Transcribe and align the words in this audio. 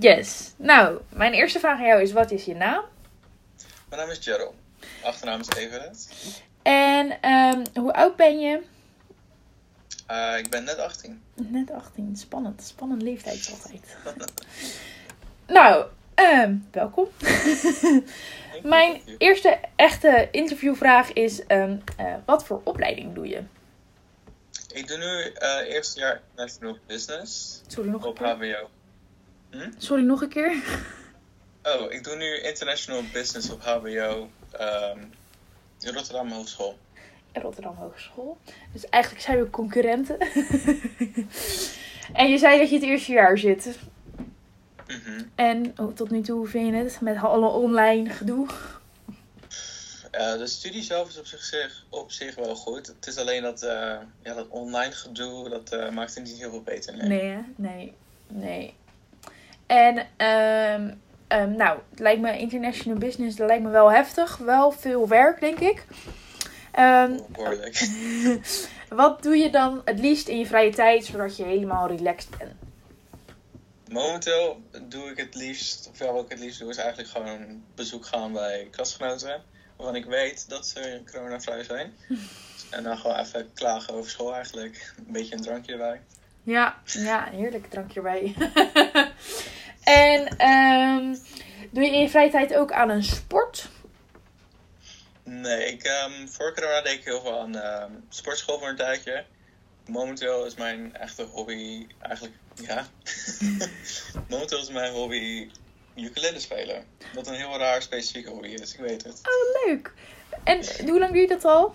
Yes. 0.00 0.52
Nou, 0.56 1.00
mijn 1.08 1.32
eerste 1.32 1.58
vraag 1.58 1.78
aan 1.78 1.86
jou 1.86 2.02
is: 2.02 2.12
wat 2.12 2.30
is 2.30 2.44
je 2.44 2.54
naam? 2.54 2.84
Mijn 3.88 4.00
naam 4.00 4.10
is 4.10 4.18
Gerald. 4.18 4.54
Achternaam 5.02 5.40
is 5.40 5.48
Everett. 5.48 6.08
En 6.62 7.20
ehm, 7.20 7.64
hoe 7.74 7.92
oud 7.92 8.16
ben 8.16 8.40
je? 8.40 8.62
Uh, 10.10 10.38
ik 10.38 10.50
ben 10.50 10.64
net 10.64 10.78
18. 10.78 11.22
Net 11.34 11.70
18. 11.70 12.16
Spannend. 12.16 12.62
Spannend 12.62 13.02
leeftijd 13.02 13.50
altijd. 13.52 13.96
nou, 15.46 15.86
um, 16.14 16.68
welkom. 16.72 17.08
Mijn 18.62 19.00
eerste 19.18 19.58
echte 19.76 20.28
interviewvraag 20.30 21.12
is: 21.12 21.42
um, 21.48 21.82
uh, 22.00 22.14
wat 22.24 22.44
voor 22.44 22.60
opleiding 22.64 23.14
doe 23.14 23.28
je? 23.28 23.42
Ik 24.72 24.88
doe 24.88 24.96
nu 24.96 25.04
uh, 25.04 25.74
eerste 25.74 26.00
jaar 26.00 26.20
International 26.30 26.78
Business. 26.86 27.60
Sorry, 27.66 27.90
nog 27.90 28.04
op 28.04 28.20
een. 28.20 28.26
HBO. 28.26 28.68
Hm? 29.56 29.70
Sorry, 29.78 30.02
nog 30.02 30.22
een 30.22 30.28
keer. 30.28 30.62
Oh, 31.62 31.92
ik 31.92 32.04
doe 32.04 32.16
nu 32.16 32.40
International 32.40 33.02
Business 33.12 33.50
op 33.50 33.62
HBO 33.62 34.30
um, 34.60 35.12
in 35.80 35.94
Rotterdam 35.94 36.30
Hogeschool. 36.30 36.78
In 37.32 37.40
Rotterdam 37.40 37.74
Hogeschool. 37.74 38.38
Dus 38.72 38.88
eigenlijk 38.88 39.24
zijn 39.24 39.38
we 39.38 39.50
concurrenten. 39.50 40.18
en 42.20 42.30
je 42.30 42.38
zei 42.38 42.58
dat 42.58 42.68
je 42.68 42.74
het 42.74 42.84
eerste 42.84 43.12
jaar 43.12 43.38
zit. 43.38 43.78
Mm 44.86 45.00
-hmm. 45.04 45.30
En 45.34 45.74
oh, 45.76 45.94
tot 45.94 46.10
nu 46.10 46.22
toe, 46.22 46.36
hoe 46.36 46.46
vind 46.46 46.74
je 46.74 46.82
het 46.82 47.00
met 47.00 47.16
alle 47.16 47.48
online 47.48 48.10
gedoe? 48.10 48.46
Uh, 50.12 50.38
de 50.38 50.46
studie 50.46 50.82
zelf 50.82 51.08
is 51.08 51.18
op 51.18 51.26
zich, 51.26 51.84
op 51.88 52.10
zich 52.12 52.34
wel 52.34 52.54
goed. 52.54 52.86
Het 52.86 53.06
is 53.06 53.16
alleen 53.16 53.42
dat, 53.42 53.62
uh, 53.62 53.70
ja, 54.22 54.34
dat 54.34 54.48
online 54.48 54.92
gedoe, 54.92 55.48
dat 55.48 55.72
uh, 55.72 55.90
maakt 55.90 56.14
het 56.14 56.24
niet 56.24 56.38
heel 56.38 56.50
veel 56.50 56.62
beter. 56.62 56.96
Nee, 56.96 57.08
nee, 57.08 57.30
hè? 57.30 57.40
nee. 57.56 57.94
nee. 58.28 58.74
En 59.66 59.98
um, 59.98 61.00
um, 61.28 61.56
nou, 61.56 61.78
het 61.90 61.98
lijkt 61.98 62.20
me 62.20 62.38
international 62.38 62.98
business, 62.98 63.36
dat 63.36 63.46
lijkt 63.46 63.62
me 63.62 63.70
wel 63.70 63.92
heftig. 63.92 64.36
Wel 64.36 64.70
veel 64.70 65.08
werk, 65.08 65.40
denk 65.40 65.58
ik. 65.58 65.84
Um, 66.78 67.20
Behoorlijk. 67.28 67.88
wat 68.88 69.22
doe 69.22 69.36
je 69.36 69.50
dan 69.50 69.82
het 69.84 69.98
liefst 69.98 70.28
in 70.28 70.38
je 70.38 70.46
vrije 70.46 70.74
tijd, 70.74 71.04
zodat 71.04 71.36
je 71.36 71.44
helemaal 71.44 71.88
relaxed 71.88 72.38
bent? 72.38 72.52
Momenteel 73.90 74.62
doe 74.82 75.10
ik 75.10 75.16
het 75.16 75.34
liefst, 75.34 75.88
of 75.92 75.98
ja, 75.98 76.12
wat 76.12 76.24
ik 76.24 76.30
het 76.30 76.40
liefst 76.40 76.58
doe, 76.58 76.70
is 76.70 76.76
eigenlijk 76.76 77.08
gewoon 77.08 77.62
bezoek 77.74 78.06
gaan 78.06 78.32
bij 78.32 78.68
klasgenoten. 78.70 79.42
Waarvan 79.76 79.96
ik 79.96 80.04
weet 80.04 80.48
dat 80.48 80.66
ze 80.66 81.00
coronavrij 81.10 81.64
zijn. 81.64 81.92
en 82.70 82.82
dan 82.82 82.98
gewoon 82.98 83.16
even 83.16 83.50
klagen 83.54 83.94
over 83.94 84.10
school 84.10 84.34
eigenlijk. 84.34 84.94
Een 84.96 85.12
beetje 85.12 85.34
een 85.34 85.42
drankje 85.42 85.72
erbij. 85.72 86.00
Ja, 86.42 86.80
ja 86.84 87.28
heerlijk 87.30 87.70
drankje 87.70 88.00
erbij. 88.00 88.34
en 89.86 90.48
um, 90.48 91.18
doe 91.70 91.84
je 91.84 91.90
in 91.90 92.00
je 92.00 92.08
vrije 92.08 92.30
tijd 92.30 92.54
ook 92.54 92.72
aan 92.72 92.90
een 92.90 93.04
sport? 93.04 93.68
Nee, 95.22 95.72
ik, 95.72 95.84
um, 95.84 96.28
voor 96.28 96.54
corona 96.54 96.82
deed 96.82 96.98
ik 96.98 97.04
heel 97.04 97.20
veel 97.20 97.40
aan 97.40 97.56
um, 97.56 98.04
sportschool 98.08 98.58
voor 98.58 98.68
een 98.68 98.76
tijdje. 98.76 99.24
Momenteel 99.86 100.46
is 100.46 100.54
mijn 100.54 100.96
echte 100.96 101.22
hobby 101.22 101.86
eigenlijk, 102.00 102.34
ja. 102.54 102.86
Momenteel 104.28 104.60
is 104.60 104.68
mijn 104.68 104.92
hobby 104.92 105.50
ukulele 105.96 106.40
spelen. 106.40 106.84
Wat 107.14 107.26
een 107.26 107.34
heel 107.34 107.58
raar 107.58 107.82
specifieke 107.82 108.30
hobby 108.30 108.48
is, 108.48 108.72
ik 108.72 108.80
weet 108.80 109.04
het. 109.04 109.20
Oh, 109.22 109.66
leuk. 109.66 109.92
En 110.44 110.88
hoe 110.88 110.98
lang 110.98 111.12
doe 111.12 111.20
je 111.20 111.28
dat 111.28 111.44
al? 111.44 111.74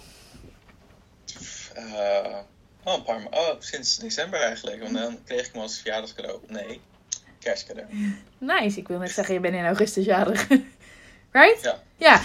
Uh, 1.78 2.38
oh, 2.84 2.94
een 2.94 3.04
paar 3.04 3.26
oh, 3.30 3.56
sinds 3.60 3.98
december 3.98 4.40
eigenlijk. 4.40 4.82
Want 4.82 4.94
dan 4.94 5.24
kreeg 5.24 5.48
ik 5.48 5.54
hem 5.54 5.62
als 5.62 5.78
verjaardagscadeau. 5.78 6.42
Nee, 6.48 6.82
kerstcadeau. 7.44 7.88
Nice, 8.38 8.80
ik 8.80 8.88
wil 8.88 8.98
net 8.98 9.12
zeggen, 9.12 9.34
je 9.34 9.40
bent 9.40 9.56
in 9.56 9.66
augustus 9.66 10.06
jarig. 10.06 10.48
right? 11.32 11.62
Ja. 11.62 11.82
Ja. 11.98 12.22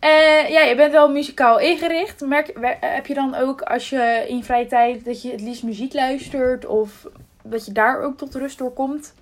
uh, 0.00 0.50
ja, 0.56 0.60
je 0.60 0.74
bent 0.76 0.92
wel 0.92 1.10
muzikaal 1.10 1.58
ingericht. 1.58 2.20
Merk, 2.20 2.76
heb 2.80 3.06
je 3.06 3.14
dan 3.14 3.34
ook 3.34 3.62
als 3.62 3.90
je 3.90 4.24
in 4.28 4.36
je 4.36 4.44
vrije 4.44 4.66
tijd 4.66 5.04
dat 5.04 5.22
je 5.22 5.30
het 5.30 5.40
liefst 5.40 5.62
muziek 5.62 5.92
luistert? 5.92 6.66
Of 6.66 7.06
dat 7.42 7.66
je 7.66 7.72
daar 7.72 8.02
ook 8.02 8.18
tot 8.18 8.34
rust 8.34 8.58
door 8.58 8.72
komt? 8.72 9.12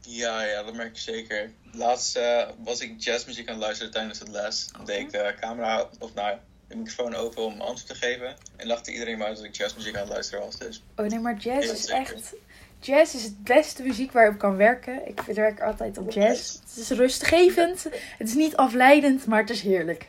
Ja, 0.00 0.42
ja, 0.42 0.62
dat 0.62 0.74
merk 0.74 0.88
ik 0.88 0.98
zeker. 0.98 1.50
Laatst 1.72 2.16
uh, 2.16 2.48
was 2.58 2.80
ik 2.80 2.94
jazzmuziek 2.98 3.48
aan 3.48 3.54
het 3.54 3.62
luisteren 3.62 3.92
tijdens 3.92 4.18
het 4.18 4.28
les. 4.28 4.68
Dan 4.72 4.84
deed 4.84 5.00
ik 5.00 5.10
de 5.10 5.34
camera, 5.40 5.88
of 5.98 6.14
nou, 6.14 6.36
de 6.68 6.76
microfoon 6.76 7.14
open 7.14 7.44
om 7.44 7.60
antwoord 7.60 7.86
te 7.86 7.94
geven. 7.94 8.36
En 8.56 8.66
lachte 8.66 8.92
iedereen 8.92 9.18
maar 9.18 9.34
dat 9.34 9.44
ik 9.44 9.56
jazzmuziek 9.56 9.94
aan 9.94 10.00
het 10.00 10.10
luisteren 10.10 10.44
was. 10.44 10.58
Dus. 10.58 10.82
Oh 10.96 11.06
nee, 11.06 11.18
maar 11.18 11.36
jazz 11.36 11.72
is 11.72 11.86
echt... 11.86 12.34
Jazz 12.80 13.14
is 13.14 13.22
het 13.22 13.44
beste 13.44 13.82
muziek 13.82 14.12
waar 14.12 14.24
je 14.24 14.30
op 14.30 14.38
kan 14.38 14.56
werken. 14.56 15.08
Ik 15.08 15.20
werk 15.20 15.60
altijd 15.60 15.98
op 15.98 16.10
jazz. 16.10 16.52
Het 16.52 16.76
is 16.76 16.90
rustgevend. 16.90 17.82
Het 18.18 18.28
is 18.28 18.34
niet 18.34 18.56
afleidend, 18.56 19.26
maar 19.26 19.40
het 19.40 19.50
is 19.50 19.60
heerlijk. 19.60 20.08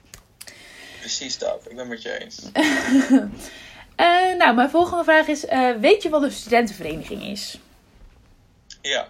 Precies 0.99 1.37
dat. 1.37 1.65
Ik 1.69 1.75
ben 1.75 1.87
met 1.87 2.01
je 2.01 2.19
eens. 2.19 2.41
uh, 3.97 4.37
nou, 4.39 4.55
mijn 4.55 4.69
volgende 4.69 5.03
vraag 5.03 5.27
is... 5.27 5.45
Uh, 5.45 5.75
weet 5.75 6.03
je 6.03 6.09
wat 6.09 6.23
een 6.23 6.31
studentenvereniging 6.31 7.23
is? 7.23 7.59
Ja. 8.81 9.07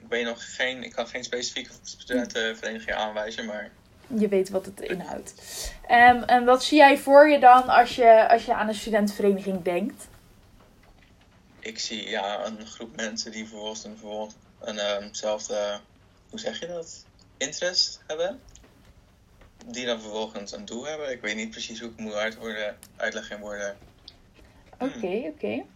Ik, 0.00 0.08
ben 0.08 0.24
nog 0.24 0.54
geen, 0.56 0.82
ik 0.82 0.92
kan 0.92 1.06
geen 1.06 1.24
specifieke 1.24 1.70
studentenvereniging 1.82 2.96
aanwijzen, 2.96 3.46
maar... 3.46 3.70
Je 4.16 4.28
weet 4.28 4.48
wat 4.48 4.66
het 4.66 4.80
inhoudt. 4.80 5.34
Um, 5.90 6.22
en 6.22 6.44
wat 6.44 6.64
zie 6.64 6.78
jij 6.78 6.98
voor 6.98 7.28
je 7.28 7.38
dan 7.38 7.68
als 7.68 7.96
je, 7.96 8.28
als 8.28 8.44
je 8.44 8.54
aan 8.54 8.68
een 8.68 8.74
studentenvereniging 8.74 9.62
denkt? 9.62 10.08
Ik 11.60 11.78
zie 11.78 12.08
ja, 12.08 12.46
een 12.46 12.66
groep 12.66 12.96
mensen 12.96 13.32
die 13.32 13.42
bijvoorbeeld 13.42 13.84
een, 13.84 13.92
bijvoorbeeld 13.92 14.34
eenzelfde, 15.02 15.72
um, 15.74 15.80
hoe 16.30 16.38
zeg 16.38 16.60
je 16.60 16.66
dat, 16.66 17.04
interest 17.36 18.02
hebben. 18.06 18.40
Die 19.66 19.86
dan 19.86 20.00
vervolgens 20.00 20.52
een 20.52 20.64
doel 20.64 20.86
hebben. 20.86 21.10
Ik 21.10 21.20
weet 21.20 21.36
niet 21.36 21.50
precies 21.50 21.80
hoe 21.80 21.90
ik 21.90 21.98
moet 21.98 22.12
uitwoorden, 22.12 22.76
uitleggen 22.96 23.36
in 23.36 23.42
woorden. 23.42 23.76
Oké, 24.78 24.84
okay, 24.96 25.18
oké. 25.18 25.28
Okay. 25.28 25.66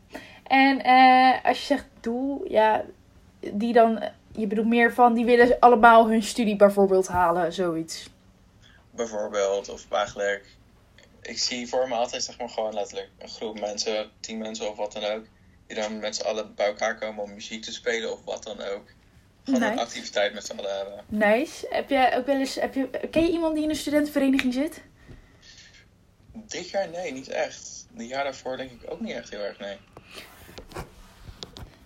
En 0.44 0.86
uh, 0.86 1.44
als 1.44 1.58
je 1.58 1.64
zegt 1.64 1.86
doel, 2.00 2.44
ja, 2.48 2.84
die 3.40 3.72
dan, 3.72 4.02
je 4.32 4.46
bedoelt 4.46 4.66
meer 4.66 4.92
van, 4.92 5.14
die 5.14 5.24
willen 5.24 5.58
allemaal 5.60 6.08
hun 6.08 6.22
studie 6.22 6.56
bijvoorbeeld 6.56 7.08
halen, 7.08 7.52
zoiets. 7.52 8.10
Bijvoorbeeld, 8.90 9.68
of 9.68 9.90
eigenlijk, 9.90 10.46
ik 11.22 11.38
zie 11.38 11.68
voor 11.68 11.88
me 11.88 11.94
altijd 11.94 12.22
zeg 12.22 12.38
maar 12.38 12.48
gewoon 12.48 12.74
letterlijk 12.74 13.10
een 13.18 13.28
groep 13.28 13.60
mensen, 13.60 14.10
tien 14.20 14.38
mensen 14.38 14.70
of 14.70 14.76
wat 14.76 14.92
dan 14.92 15.04
ook 15.04 15.24
dan 15.74 15.98
met 15.98 16.16
z'n 16.16 16.26
allen 16.26 16.54
bij 16.54 16.66
elkaar 16.66 16.98
komen 16.98 17.22
om 17.22 17.34
muziek 17.34 17.62
te 17.62 17.72
spelen 17.72 18.12
of 18.12 18.24
wat 18.24 18.42
dan 18.42 18.60
ook. 18.60 18.84
Gewoon 19.44 19.60
nice. 19.60 19.72
een 19.72 19.78
activiteit 19.78 20.34
met 20.34 20.46
z'n 20.46 20.56
allen 20.56 20.76
hebben. 20.76 21.04
Nice. 21.06 21.66
Heb 21.70 21.88
jij 21.90 22.16
ook 22.16 22.26
wel 22.26 22.36
eens, 22.36 22.54
heb 22.54 22.74
je, 22.74 22.90
ken 23.10 23.22
je 23.22 23.30
iemand 23.30 23.54
die 23.54 23.64
in 23.64 23.70
een 23.70 23.76
studentenvereniging 23.76 24.54
zit? 24.54 24.82
Dit 26.32 26.70
jaar 26.70 26.88
nee, 26.88 27.12
niet 27.12 27.28
echt. 27.28 27.86
De 27.90 28.06
jaar 28.06 28.24
daarvoor 28.24 28.56
denk 28.56 28.70
ik 28.70 28.90
ook 28.90 29.00
niet 29.00 29.14
echt 29.14 29.30
heel 29.30 29.40
erg, 29.40 29.58
nee. 29.58 29.76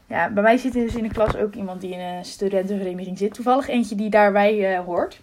Ja, 0.09 0.31
bij 0.31 0.43
mij 0.43 0.57
zit 0.57 0.73
dus 0.73 0.95
in 0.95 1.03
de 1.03 1.13
klas 1.13 1.37
ook 1.37 1.55
iemand 1.55 1.81
die 1.81 1.93
in 1.93 2.01
een 2.01 2.25
studentenvereniging 2.25 3.19
zit. 3.19 3.35
Toevallig 3.35 3.69
eentje 3.69 3.95
die 3.95 4.11
daarbij 4.11 4.73
uh, 4.73 4.85
hoort. 4.85 5.21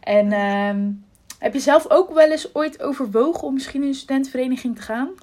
En 0.00 0.32
uh, 0.32 0.94
heb 1.38 1.52
je 1.52 1.60
zelf 1.60 1.90
ook 1.90 2.14
wel 2.14 2.30
eens 2.30 2.54
ooit 2.54 2.82
overwogen 2.82 3.42
om 3.42 3.54
misschien 3.54 3.82
in 3.82 3.88
een 3.88 3.94
studentenvereniging 3.94 4.76
te 4.76 4.82
gaan? 4.82 5.14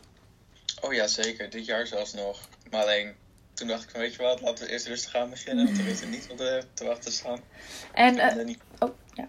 Oh 0.82 0.94
ja, 0.94 1.08
zeker. 1.08 1.50
Dit 1.50 1.66
jaar 1.66 1.88
zelfs 1.88 2.14
nog. 2.14 2.40
Maar 2.70 2.82
alleen, 2.82 3.16
toen 3.54 3.68
dacht 3.68 3.84
ik 3.84 3.90
van, 3.90 4.00
weet 4.00 4.16
je 4.16 4.22
wat, 4.22 4.42
laten 4.42 4.66
we 4.66 4.72
eerst 4.72 4.88
rustig 4.88 5.12
gaan 5.12 5.30
beginnen. 5.30 5.66
Want 5.66 5.78
we 5.78 5.84
weten 5.92 6.10
niet 6.10 6.28
wat 6.28 6.40
er 6.40 6.64
te 6.74 6.86
wachten 6.86 7.12
staan. 7.12 7.40
En, 7.94 8.16
uh, 8.16 8.46
niet... 8.46 8.60
oh, 8.80 8.96
ja. 9.14 9.28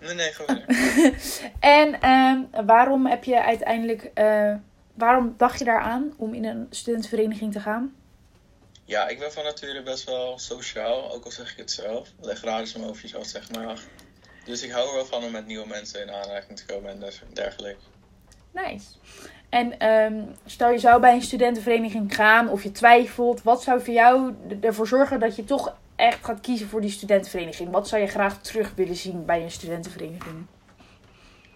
Nee, 0.00 0.14
nee, 0.14 0.32
gewoon 0.32 0.62
En 1.60 2.10
um, 2.10 2.66
waarom 2.66 3.06
heb 3.06 3.24
je 3.24 3.42
uiteindelijk, 3.42 4.10
uh, 4.14 4.54
waarom 4.94 5.34
dacht 5.36 5.58
je 5.58 5.64
daaraan 5.64 6.14
om 6.16 6.34
in 6.34 6.44
een 6.44 6.66
studentenvereniging 6.70 7.52
te 7.52 7.60
gaan? 7.60 7.94
Ja, 8.84 9.08
ik 9.08 9.18
ben 9.18 9.32
van 9.32 9.44
nature 9.44 9.82
best 9.82 10.04
wel 10.04 10.38
sociaal, 10.38 11.12
ook 11.12 11.24
al 11.24 11.30
zeg 11.30 11.50
ik 11.52 11.56
het 11.56 11.70
zelf. 11.70 12.08
Leg 12.20 12.40
raar 12.40 12.62
is 12.62 12.74
mijn 12.74 12.88
over 12.88 13.02
jezelf, 13.02 13.26
zeg 13.26 13.50
maar. 13.50 13.80
Dus 14.44 14.62
ik 14.62 14.70
hou 14.70 14.88
er 14.88 14.94
wel 14.94 15.06
van 15.06 15.24
om 15.24 15.32
met 15.32 15.46
nieuwe 15.46 15.66
mensen 15.66 16.00
in 16.00 16.10
aanraking 16.10 16.58
te 16.58 16.64
komen 16.64 16.90
en 16.90 17.12
dergelijke. 17.32 17.80
Nice. 18.64 18.86
En 19.48 19.88
um, 19.88 20.34
stel 20.46 20.70
je 20.70 20.78
zou 20.78 21.00
bij 21.00 21.14
een 21.14 21.22
studentenvereniging 21.22 22.14
gaan 22.14 22.48
of 22.48 22.62
je 22.62 22.72
twijfelt, 22.72 23.42
wat 23.42 23.62
zou 23.62 23.80
voor 23.84 23.94
jou 23.94 24.34
ervoor 24.60 24.86
zorgen 24.86 25.20
dat 25.20 25.36
je 25.36 25.44
toch 25.44 25.76
echt 25.96 26.24
gaat 26.24 26.40
kiezen 26.40 26.68
voor 26.68 26.80
die 26.80 26.90
studentenvereniging? 26.90 27.70
Wat 27.70 27.88
zou 27.88 28.02
je 28.02 28.08
graag 28.08 28.40
terug 28.40 28.72
willen 28.74 28.96
zien 28.96 29.24
bij 29.24 29.42
een 29.42 29.50
studentenvereniging? 29.50 30.46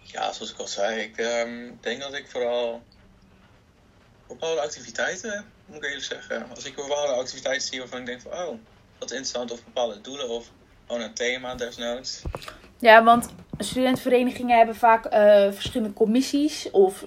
Ja, 0.03 0.33
zoals 0.33 0.53
ik 0.53 0.59
al 0.59 0.67
zei, 0.67 1.01
ik 1.01 1.19
um, 1.19 1.79
denk 1.81 2.01
dat 2.01 2.15
ik 2.15 2.29
vooral 2.29 2.83
bepaalde 4.29 4.61
activiteiten, 4.61 5.45
moet 5.67 5.77
ik 5.77 5.85
eerlijk 5.85 6.05
zeggen. 6.05 6.47
Als 6.51 6.65
ik 6.65 6.75
bepaalde 6.75 7.13
activiteiten 7.13 7.69
zie 7.69 7.79
waarvan 7.79 8.01
ik 8.01 8.07
denk 8.07 8.21
van, 8.21 8.33
oh, 8.33 8.59
dat 8.99 9.11
is 9.11 9.17
interessant, 9.17 9.51
of 9.51 9.65
bepaalde 9.65 10.01
doelen, 10.01 10.29
of 10.29 10.51
gewoon 10.87 11.03
een 11.03 11.15
thema 11.15 11.55
desnoods. 11.55 12.23
Ja, 12.79 13.05
want 13.05 13.29
studentenverenigingen 13.65 14.57
hebben 14.57 14.75
vaak 14.77 15.05
uh, 15.05 15.53
verschillende 15.53 15.93
commissies 15.93 16.71
of 16.71 17.03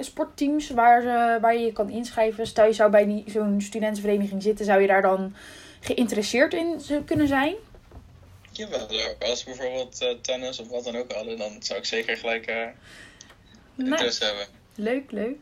sportteams 0.00 0.70
waar, 0.70 1.02
ze, 1.02 1.38
waar 1.40 1.54
je 1.54 1.64
je 1.64 1.72
kan 1.72 1.90
inschrijven. 1.90 2.46
Stel 2.46 2.66
je 2.66 2.72
zou 2.72 2.90
bij 2.90 3.24
zo'n 3.26 3.60
studentenvereniging 3.60 4.42
zitten, 4.42 4.64
zou 4.64 4.80
je 4.80 4.86
daar 4.86 5.02
dan 5.02 5.34
geïnteresseerd 5.80 6.54
in 6.54 6.80
kunnen 7.04 7.28
zijn? 7.28 7.54
Jawel, 8.52 8.88
als 9.18 9.44
bijvoorbeeld 9.44 10.02
uh, 10.02 10.08
tennis 10.20 10.60
of 10.60 10.68
wat 10.68 10.84
dan 10.84 10.96
ook 10.96 11.12
hadden, 11.12 11.38
dan 11.38 11.56
zou 11.58 11.78
ik 11.78 11.84
zeker 11.84 12.16
gelijk 12.16 12.74
interesse 13.76 14.24
hebben. 14.24 14.46
Leuk, 14.74 15.10
leuk. 15.10 15.36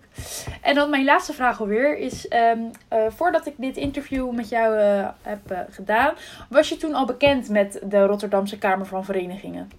En 0.62 0.74
dan 0.74 0.90
mijn 0.90 1.04
laatste 1.04 1.32
vraag 1.32 1.60
alweer 1.60 1.98
is: 1.98 2.26
um, 2.32 2.70
uh, 2.92 3.06
voordat 3.08 3.46
ik 3.46 3.54
dit 3.56 3.76
interview 3.76 4.30
met 4.30 4.48
jou 4.48 4.76
heb 5.22 5.66
gedaan, 5.70 6.14
was 6.48 6.68
je 6.68 6.76
toen 6.76 6.94
al 6.94 7.06
bekend 7.06 7.48
met 7.48 7.80
de 7.82 8.06
Rotterdamse 8.06 8.58
Kamer 8.58 8.86
van 8.86 9.04
Verenigingen? 9.04 9.70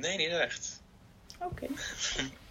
Nee, 0.00 0.16
niet 0.16 0.28
echt. 0.28 0.82
Oké. 1.38 1.64
Okay. 1.64 1.70